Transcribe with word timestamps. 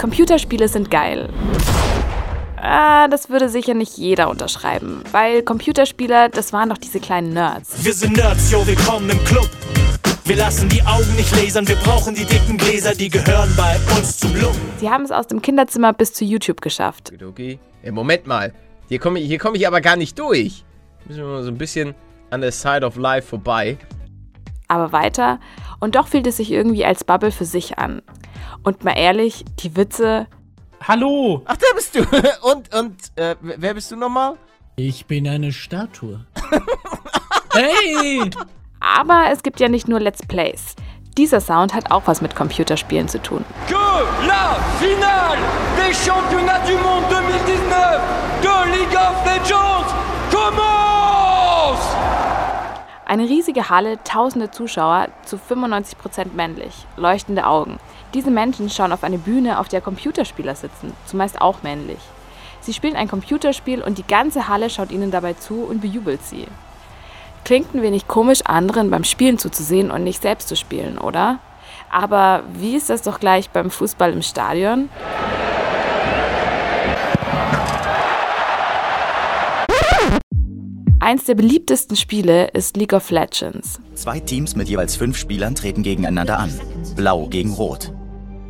Computerspiele 0.00 0.66
sind 0.66 0.90
geil. 0.90 1.28
Ah, 2.56 3.06
das 3.08 3.28
würde 3.28 3.50
sicher 3.50 3.74
nicht 3.74 3.98
jeder 3.98 4.30
unterschreiben, 4.30 5.02
weil 5.12 5.42
Computerspieler, 5.42 6.30
das 6.30 6.54
waren 6.54 6.70
doch 6.70 6.78
diese 6.78 7.00
kleinen 7.00 7.34
Nerds. 7.34 7.84
Wir 7.84 7.92
sind 7.92 8.16
Nerds, 8.16 8.50
yo, 8.50 8.66
willkommen 8.66 9.10
im 9.10 9.22
Club. 9.24 9.50
Wir 10.24 10.36
lassen 10.36 10.70
die 10.70 10.82
Augen 10.84 11.14
nicht 11.16 11.30
lasern, 11.36 11.68
wir 11.68 11.76
brauchen 11.76 12.14
die 12.14 12.24
dicken 12.24 12.56
Gläser, 12.56 12.94
die 12.94 13.10
gehören 13.10 13.52
bei 13.58 13.76
uns 13.94 14.16
zum 14.16 14.34
Look. 14.36 14.54
Sie 14.78 14.88
haben 14.88 15.04
es 15.04 15.12
aus 15.12 15.26
dem 15.26 15.42
Kinderzimmer 15.42 15.92
bis 15.92 16.14
zu 16.14 16.24
YouTube 16.24 16.62
geschafft. 16.62 17.12
Okay. 17.22 17.58
Hey, 17.82 17.92
Moment 17.92 18.26
mal. 18.26 18.54
Hier 18.88 19.00
komme 19.00 19.20
ich, 19.20 19.26
hier 19.26 19.38
komm 19.38 19.54
ich 19.54 19.66
aber 19.66 19.82
gar 19.82 19.96
nicht 19.96 20.18
durch. 20.18 20.64
Müssen 21.06 21.20
wir 21.20 21.28
mal 21.28 21.42
so 21.42 21.50
ein 21.50 21.58
bisschen 21.58 21.94
an 22.30 22.40
der 22.40 22.52
Side 22.52 22.86
of 22.86 22.96
Life 22.96 23.28
vorbei. 23.28 23.76
Aber 24.66 24.92
weiter. 24.92 25.40
Und 25.80 25.94
doch 25.96 26.06
fühlt 26.08 26.26
es 26.26 26.36
sich 26.36 26.52
irgendwie 26.52 26.84
als 26.84 27.04
Bubble 27.04 27.32
für 27.32 27.44
sich 27.46 27.78
an. 27.78 28.02
Und 28.62 28.84
mal 28.84 28.92
ehrlich, 28.96 29.44
die 29.60 29.74
Witze, 29.76 30.26
Hallo, 30.86 31.42
Ach, 31.46 31.56
da 31.56 31.66
bist 31.74 31.94
du. 31.94 32.00
Und, 32.42 32.74
und, 32.74 32.94
äh, 33.16 33.36
wer 33.40 33.74
bist 33.74 33.90
du 33.90 33.96
nochmal? 33.96 34.36
ich 34.76 35.04
bin 35.04 35.28
eine 35.28 35.52
Statue. 35.52 36.24
hey! 37.52 38.30
Aber 38.80 39.24
es 39.30 39.42
gibt 39.42 39.60
ja 39.60 39.68
nicht 39.68 39.88
nur 39.88 40.00
Let's 40.00 40.24
Plays. 40.26 40.74
Dieser 41.18 41.40
Sound 41.40 41.74
hat 41.74 41.90
auch 41.90 42.02
was 42.06 42.22
mit 42.22 42.34
Computerspielen 42.34 43.08
zu 43.08 43.20
tun. 43.20 43.44
que 43.68 43.74
la 44.26 44.56
finale 44.78 45.38
des 45.76 45.94
championnats 46.06 46.66
du 46.70 46.76
monde 46.78 47.08
2019 47.08 48.00
de 48.42 48.78
League 48.78 48.96
of 48.96 49.14
Legends 49.26 49.92
Eine 53.10 53.24
riesige 53.24 53.68
Halle, 53.68 53.98
tausende 54.04 54.52
Zuschauer, 54.52 55.08
zu 55.24 55.34
95% 55.34 56.32
männlich, 56.32 56.86
leuchtende 56.96 57.44
Augen. 57.44 57.80
Diese 58.14 58.30
Menschen 58.30 58.70
schauen 58.70 58.92
auf 58.92 59.02
eine 59.02 59.18
Bühne, 59.18 59.58
auf 59.58 59.66
der 59.66 59.80
Computerspieler 59.80 60.54
sitzen, 60.54 60.92
zumeist 61.06 61.40
auch 61.40 61.64
männlich. 61.64 61.98
Sie 62.60 62.72
spielen 62.72 62.94
ein 62.94 63.08
Computerspiel 63.08 63.82
und 63.82 63.98
die 63.98 64.06
ganze 64.06 64.46
Halle 64.46 64.70
schaut 64.70 64.92
ihnen 64.92 65.10
dabei 65.10 65.32
zu 65.32 65.64
und 65.64 65.80
bejubelt 65.80 66.22
sie. 66.22 66.46
Klingt 67.44 67.74
ein 67.74 67.82
wenig 67.82 68.06
komisch, 68.06 68.42
anderen 68.44 68.92
beim 68.92 69.02
Spielen 69.02 69.38
zuzusehen 69.38 69.90
und 69.90 70.04
nicht 70.04 70.22
selbst 70.22 70.46
zu 70.46 70.54
spielen, 70.54 70.96
oder? 70.96 71.40
Aber 71.90 72.44
wie 72.52 72.76
ist 72.76 72.90
das 72.90 73.02
doch 73.02 73.18
gleich 73.18 73.50
beim 73.50 73.72
Fußball 73.72 74.12
im 74.12 74.22
Stadion? 74.22 74.88
Eins 81.02 81.24
der 81.24 81.34
beliebtesten 81.34 81.96
Spiele 81.96 82.48
ist 82.48 82.76
League 82.76 82.92
of 82.92 83.10
Legends. 83.10 83.80
Zwei 83.94 84.20
Teams 84.20 84.54
mit 84.54 84.68
jeweils 84.68 84.96
fünf 84.96 85.16
Spielern 85.16 85.54
treten 85.54 85.82
gegeneinander 85.82 86.38
an. 86.38 86.52
Blau 86.94 87.26
gegen 87.26 87.54
Rot. 87.54 87.90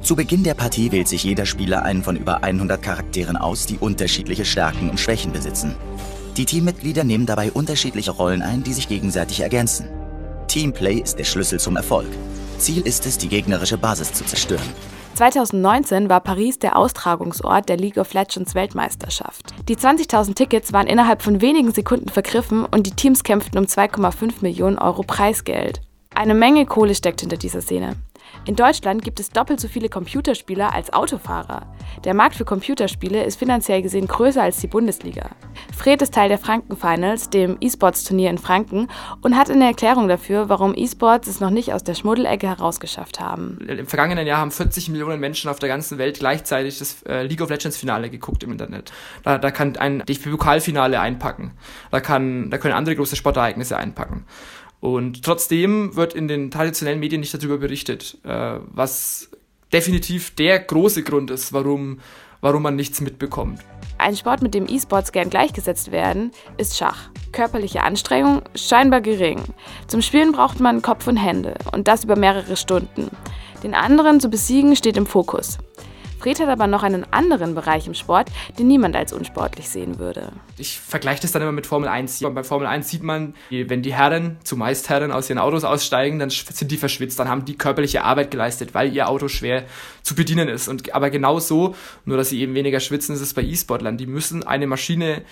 Zu 0.00 0.16
Beginn 0.16 0.44
der 0.44 0.54
Partie 0.54 0.90
wählt 0.90 1.08
sich 1.08 1.24
jeder 1.24 1.44
Spieler 1.44 1.82
einen 1.82 2.02
von 2.02 2.16
über 2.16 2.42
100 2.42 2.82
Charakteren 2.82 3.36
aus, 3.36 3.66
die 3.66 3.76
unterschiedliche 3.76 4.46
Stärken 4.46 4.88
und 4.88 4.98
Schwächen 4.98 5.30
besitzen. 5.30 5.74
Die 6.38 6.46
Teammitglieder 6.46 7.04
nehmen 7.04 7.26
dabei 7.26 7.52
unterschiedliche 7.52 8.12
Rollen 8.12 8.40
ein, 8.40 8.62
die 8.62 8.72
sich 8.72 8.88
gegenseitig 8.88 9.40
ergänzen. 9.40 9.86
Teamplay 10.46 11.00
ist 11.00 11.18
der 11.18 11.24
Schlüssel 11.24 11.60
zum 11.60 11.76
Erfolg. 11.76 12.08
Ziel 12.56 12.80
ist 12.80 13.04
es, 13.04 13.18
die 13.18 13.28
gegnerische 13.28 13.76
Basis 13.76 14.14
zu 14.14 14.24
zerstören. 14.24 14.72
2019 15.14 16.08
war 16.08 16.20
Paris 16.20 16.58
der 16.58 16.76
Austragungsort 16.76 17.68
der 17.68 17.76
League 17.76 17.98
of 17.98 18.12
Legends 18.14 18.54
Weltmeisterschaft. 18.54 19.54
Die 19.68 19.76
20.000 19.76 20.34
Tickets 20.34 20.72
waren 20.72 20.86
innerhalb 20.86 21.22
von 21.22 21.40
wenigen 21.40 21.72
Sekunden 21.72 22.08
vergriffen 22.08 22.64
und 22.64 22.86
die 22.86 22.92
Teams 22.92 23.24
kämpften 23.24 23.58
um 23.58 23.64
2,5 23.64 24.34
Millionen 24.40 24.78
Euro 24.78 25.02
Preisgeld. 25.02 25.80
Eine 26.14 26.34
Menge 26.34 26.66
Kohle 26.66 26.94
steckt 26.94 27.20
hinter 27.20 27.36
dieser 27.36 27.60
Szene. 27.60 27.96
In 28.44 28.56
Deutschland 28.56 29.02
gibt 29.02 29.20
es 29.20 29.30
doppelt 29.30 29.60
so 29.60 29.68
viele 29.68 29.88
Computerspieler 29.88 30.72
als 30.72 30.92
Autofahrer. 30.92 31.66
Der 32.04 32.14
Markt 32.14 32.36
für 32.36 32.44
Computerspiele 32.44 33.24
ist 33.24 33.38
finanziell 33.38 33.82
gesehen 33.82 34.06
größer 34.06 34.42
als 34.42 34.58
die 34.58 34.66
Bundesliga. 34.66 35.30
Fred 35.76 36.00
ist 36.02 36.14
Teil 36.14 36.28
der 36.28 36.38
Franken 36.38 36.76
Finals, 36.76 37.30
dem 37.30 37.56
E-Sports-Turnier 37.60 38.30
in 38.30 38.38
Franken, 38.38 38.88
und 39.22 39.36
hat 39.36 39.50
eine 39.50 39.66
Erklärung 39.66 40.08
dafür, 40.08 40.48
warum 40.48 40.74
E-Sports 40.74 41.28
es 41.28 41.40
noch 41.40 41.50
nicht 41.50 41.72
aus 41.72 41.84
der 41.84 41.94
Schmuddelecke 41.94 42.48
herausgeschafft 42.48 43.20
haben. 43.20 43.58
Im 43.68 43.86
vergangenen 43.86 44.26
Jahr 44.26 44.38
haben 44.38 44.50
40 44.50 44.88
Millionen 44.88 45.20
Menschen 45.20 45.50
auf 45.50 45.58
der 45.58 45.68
ganzen 45.68 45.98
Welt 45.98 46.18
gleichzeitig 46.18 46.78
das 46.78 47.02
äh, 47.02 47.22
League 47.22 47.42
of 47.42 47.50
Legends 47.50 47.76
Finale 47.76 48.10
geguckt 48.10 48.42
im 48.42 48.52
Internet. 48.52 48.92
Da, 49.24 49.38
da 49.38 49.50
kann 49.50 49.76
ein 49.76 50.02
DFB-Pokalfinale 50.06 51.00
einpacken. 51.00 51.52
Da, 51.90 52.00
kann, 52.00 52.50
da 52.50 52.58
können 52.58 52.74
andere 52.74 52.96
große 52.96 53.16
Sportereignisse 53.16 53.76
einpacken. 53.76 54.24
Und 54.80 55.24
trotzdem 55.24 55.96
wird 55.96 56.14
in 56.14 56.28
den 56.28 56.50
traditionellen 56.50 57.00
Medien 57.00 57.20
nicht 57.20 57.34
darüber 57.34 57.58
berichtet, 57.58 58.18
äh, 58.24 58.58
was 58.66 59.30
definitiv 59.72 60.34
der 60.34 60.60
große 60.60 61.02
Grund 61.02 61.30
ist, 61.30 61.52
warum, 61.52 62.00
warum 62.40 62.62
man 62.62 62.76
nichts 62.76 63.00
mitbekommt. 63.00 63.60
Ein 63.98 64.16
Sport, 64.16 64.42
mit 64.42 64.54
dem 64.54 64.68
E-Sports 64.68 65.10
gern 65.10 65.28
gleichgesetzt 65.28 65.90
werden, 65.90 66.30
ist 66.56 66.76
Schach. 66.76 67.10
Körperliche 67.32 67.82
Anstrengung 67.82 68.42
scheinbar 68.54 69.00
gering. 69.00 69.42
Zum 69.88 70.02
Spielen 70.02 70.30
braucht 70.30 70.60
man 70.60 70.82
Kopf 70.82 71.08
und 71.08 71.16
Hände 71.16 71.54
und 71.72 71.88
das 71.88 72.04
über 72.04 72.14
mehrere 72.14 72.56
Stunden. 72.56 73.10
Den 73.64 73.74
anderen 73.74 74.20
zu 74.20 74.28
besiegen 74.28 74.76
steht 74.76 74.96
im 74.96 75.06
Fokus. 75.06 75.58
Fred 76.18 76.40
hat 76.40 76.48
aber 76.48 76.66
noch 76.66 76.82
einen 76.82 77.04
anderen 77.12 77.54
Bereich 77.54 77.86
im 77.86 77.94
Sport, 77.94 78.30
den 78.58 78.66
niemand 78.66 78.96
als 78.96 79.12
unsportlich 79.12 79.68
sehen 79.68 79.98
würde. 79.98 80.32
Ich 80.56 80.78
vergleiche 80.80 81.22
das 81.22 81.32
dann 81.32 81.42
immer 81.42 81.52
mit 81.52 81.66
Formel 81.66 81.88
1. 81.88 82.20
Bei 82.34 82.42
Formel 82.42 82.66
1 82.66 82.88
sieht 82.88 83.02
man, 83.02 83.34
wenn 83.50 83.82
die 83.82 83.94
Herren, 83.94 84.36
zumeist 84.42 84.88
Herren, 84.88 85.12
aus 85.12 85.30
ihren 85.30 85.38
Autos 85.38 85.64
aussteigen, 85.64 86.18
dann 86.18 86.30
sind 86.30 86.70
die 86.70 86.76
verschwitzt, 86.76 87.18
dann 87.18 87.28
haben 87.28 87.44
die 87.44 87.56
körperliche 87.56 88.04
Arbeit 88.04 88.30
geleistet, 88.30 88.74
weil 88.74 88.92
ihr 88.94 89.08
Auto 89.08 89.28
schwer 89.28 89.64
zu 90.02 90.14
bedienen 90.14 90.48
ist. 90.48 90.68
Und, 90.68 90.94
aber 90.94 91.10
genau 91.10 91.38
so, 91.38 91.74
nur 92.04 92.16
dass 92.16 92.30
sie 92.30 92.40
eben 92.40 92.54
weniger 92.54 92.80
schwitzen, 92.80 93.14
ist 93.14 93.20
es 93.20 93.34
bei 93.34 93.42
E-Sportlern. 93.42 93.96
Die 93.96 94.06
müssen 94.06 94.42
eine 94.42 94.66
Maschine 94.66 95.22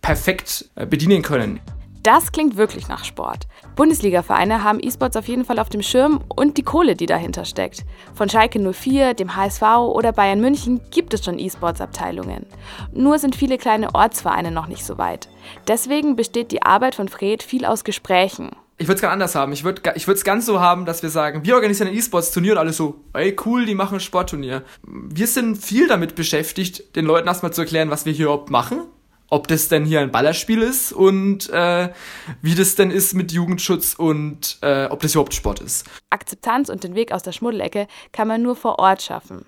perfekt 0.00 0.68
äh, 0.74 0.86
bedienen 0.86 1.22
können. 1.22 1.60
Das 2.02 2.32
klingt 2.32 2.56
wirklich 2.56 2.88
nach 2.88 3.04
Sport. 3.04 3.46
Bundesliga-Vereine 3.76 4.64
haben 4.64 4.80
E-Sports 4.82 5.16
auf 5.16 5.28
jeden 5.28 5.44
Fall 5.44 5.60
auf 5.60 5.68
dem 5.68 5.82
Schirm 5.82 6.20
und 6.34 6.58
die 6.58 6.64
Kohle, 6.64 6.96
die 6.96 7.06
dahinter 7.06 7.44
steckt. 7.44 7.84
Von 8.14 8.28
Schalke 8.28 8.58
04, 8.58 9.14
dem 9.14 9.36
HSV 9.36 9.62
oder 9.62 10.10
Bayern 10.10 10.40
München 10.40 10.80
gibt 10.90 11.14
es 11.14 11.24
schon 11.24 11.38
E-Sports-Abteilungen. 11.38 12.46
Nur 12.92 13.20
sind 13.20 13.36
viele 13.36 13.56
kleine 13.56 13.94
Ortsvereine 13.94 14.50
noch 14.50 14.66
nicht 14.66 14.84
so 14.84 14.98
weit. 14.98 15.28
Deswegen 15.68 16.16
besteht 16.16 16.50
die 16.50 16.62
Arbeit 16.62 16.96
von 16.96 17.06
Fred 17.06 17.44
viel 17.44 17.64
aus 17.64 17.84
Gesprächen. 17.84 18.50
Ich 18.78 18.88
würde 18.88 18.96
es 18.96 19.02
ganz 19.02 19.12
anders 19.12 19.36
haben. 19.36 19.52
Ich 19.52 19.62
würde 19.62 19.82
es 19.94 20.24
ganz 20.24 20.44
so 20.44 20.58
haben, 20.58 20.86
dass 20.86 21.04
wir 21.04 21.10
sagen, 21.10 21.44
wir 21.44 21.54
organisieren 21.54 21.88
ein 21.88 21.96
E-Sports-Turnier 21.96 22.52
und 22.52 22.58
alle 22.58 22.72
so, 22.72 22.96
ey 23.12 23.36
cool, 23.46 23.64
die 23.64 23.76
machen 23.76 23.98
ein 23.98 24.00
Sportturnier. 24.00 24.64
Wir 24.82 25.28
sind 25.28 25.56
viel 25.56 25.86
damit 25.86 26.16
beschäftigt, 26.16 26.96
den 26.96 27.04
Leuten 27.04 27.28
erstmal 27.28 27.52
zu 27.52 27.60
erklären, 27.60 27.90
was 27.90 28.06
wir 28.06 28.12
hier 28.12 28.24
überhaupt 28.24 28.50
machen 28.50 28.80
ob 29.32 29.48
das 29.48 29.68
denn 29.68 29.86
hier 29.86 30.00
ein 30.00 30.12
Ballerspiel 30.12 30.60
ist 30.60 30.92
und 30.92 31.48
äh, 31.48 31.88
wie 32.42 32.54
das 32.54 32.74
denn 32.74 32.90
ist 32.90 33.14
mit 33.14 33.32
Jugendschutz 33.32 33.94
und 33.94 34.58
äh, 34.60 34.84
ob 34.90 35.00
das 35.00 35.14
überhaupt 35.14 35.32
Sport 35.32 35.60
ist. 35.60 35.86
Akzeptanz 36.10 36.68
und 36.68 36.84
den 36.84 36.94
Weg 36.94 37.12
aus 37.12 37.22
der 37.22 37.32
Schmuddelecke 37.32 37.86
kann 38.12 38.28
man 38.28 38.42
nur 38.42 38.56
vor 38.56 38.78
Ort 38.78 39.00
schaffen. 39.00 39.46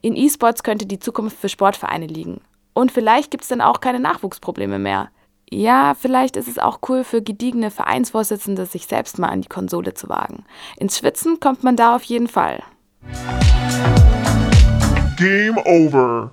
In 0.00 0.16
E-Sports 0.16 0.62
könnte 0.62 0.86
die 0.86 0.98
Zukunft 0.98 1.38
für 1.38 1.50
Sportvereine 1.50 2.06
liegen. 2.06 2.40
Und 2.72 2.92
vielleicht 2.92 3.30
gibt 3.30 3.42
es 3.42 3.50
dann 3.50 3.60
auch 3.60 3.80
keine 3.80 4.00
Nachwuchsprobleme 4.00 4.78
mehr. 4.78 5.10
Ja, 5.50 5.94
vielleicht 6.00 6.38
ist 6.38 6.48
es 6.48 6.58
auch 6.58 6.78
cool 6.88 7.04
für 7.04 7.20
gediegene 7.20 7.70
Vereinsvorsitzende, 7.70 8.64
sich 8.64 8.86
selbst 8.86 9.18
mal 9.18 9.28
an 9.28 9.42
die 9.42 9.48
Konsole 9.48 9.92
zu 9.92 10.08
wagen. 10.08 10.46
Ins 10.78 10.96
Schwitzen 10.96 11.40
kommt 11.40 11.62
man 11.62 11.76
da 11.76 11.94
auf 11.94 12.04
jeden 12.04 12.28
Fall. 12.28 12.62
Game 15.18 15.58
over. 15.58 16.32